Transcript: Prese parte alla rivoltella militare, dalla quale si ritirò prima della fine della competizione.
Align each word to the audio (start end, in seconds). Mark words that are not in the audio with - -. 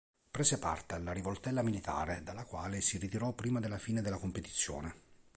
Prese 0.31 0.57
parte 0.57 0.95
alla 0.95 1.11
rivoltella 1.11 1.61
militare, 1.61 2.23
dalla 2.23 2.43
quale 2.43 2.81
si 2.81 2.97
ritirò 2.97 3.33
prima 3.33 3.59
della 3.59 3.77
fine 3.77 4.01
della 4.01 4.17
competizione. 4.17 4.95